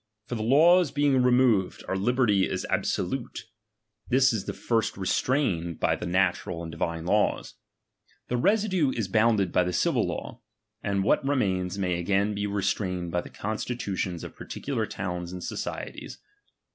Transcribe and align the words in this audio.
For 0.25 0.33
the 0.33 0.41
laws 0.41 0.89
being 0.89 1.21
removed, 1.21 1.83
our 1.87 1.95
liberty 1.95 2.49
is 2.49 2.65
abso 2.71 3.07
lute, 3.07 3.45
This 4.09 4.33
is 4.33 4.49
first 4.57 4.97
restrained 4.97 5.79
by 5.79 5.95
the 5.95 6.07
natural 6.07 6.63
and 6.63 6.71
divine 6.71 7.05
laws; 7.05 7.53
the 8.27 8.35
residue 8.35 8.91
is 8.93 9.07
bounded 9.07 9.51
by 9.51 9.63
the 9.63 9.71
civil 9.73 10.07
law; 10.07 10.41
and 10.81 11.03
what 11.03 11.23
remains, 11.23 11.77
may 11.77 11.99
again 11.99 12.33
be 12.33 12.47
restrained 12.47 13.11
by 13.11 13.21
the 13.21 13.29
constitutions 13.29 14.23
of 14.23 14.35
particular 14.35 14.87
towns 14.87 15.31
and 15.31 15.43
socie 15.43 15.91
ties. 15.93 16.17